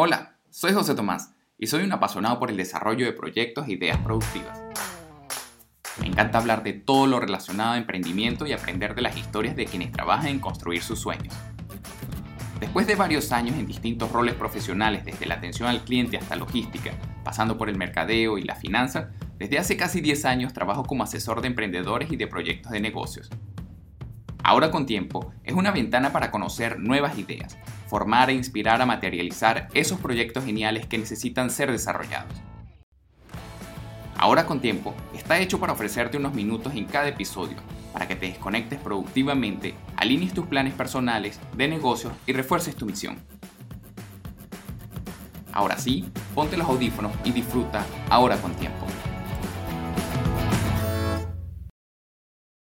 [0.00, 3.98] Hola, soy José Tomás y soy un apasionado por el desarrollo de proyectos e ideas
[3.98, 4.62] productivas.
[5.98, 9.66] Me encanta hablar de todo lo relacionado a emprendimiento y aprender de las historias de
[9.66, 11.34] quienes trabajan en construir sus sueños.
[12.60, 16.92] Después de varios años en distintos roles profesionales, desde la atención al cliente hasta logística,
[17.24, 21.40] pasando por el mercadeo y la finanza, desde hace casi 10 años trabajo como asesor
[21.40, 23.30] de emprendedores y de proyectos de negocios.
[24.48, 29.68] Ahora con tiempo es una ventana para conocer nuevas ideas, formar e inspirar a materializar
[29.74, 32.32] esos proyectos geniales que necesitan ser desarrollados.
[34.16, 37.58] Ahora con tiempo está hecho para ofrecerte unos minutos en cada episodio
[37.92, 43.18] para que te desconectes productivamente, alinees tus planes personales, de negocios y refuerces tu misión.
[45.52, 48.86] Ahora sí, ponte los audífonos y disfruta ahora con tiempo.